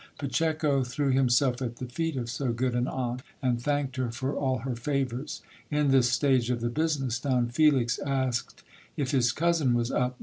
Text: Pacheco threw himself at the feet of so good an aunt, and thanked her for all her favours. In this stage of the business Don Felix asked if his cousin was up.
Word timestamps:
Pacheco 0.17 0.83
threw 0.83 1.11
himself 1.11 1.61
at 1.61 1.75
the 1.75 1.85
feet 1.85 2.15
of 2.15 2.27
so 2.27 2.51
good 2.51 2.73
an 2.73 2.87
aunt, 2.87 3.21
and 3.39 3.61
thanked 3.61 3.97
her 3.97 4.09
for 4.09 4.33
all 4.35 4.57
her 4.65 4.75
favours. 4.75 5.43
In 5.69 5.89
this 5.89 6.09
stage 6.09 6.49
of 6.49 6.59
the 6.59 6.69
business 6.69 7.19
Don 7.19 7.49
Felix 7.49 7.99
asked 7.99 8.63
if 8.97 9.11
his 9.11 9.31
cousin 9.31 9.75
was 9.75 9.91
up. 9.91 10.19